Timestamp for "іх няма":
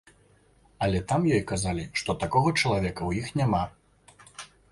3.25-3.63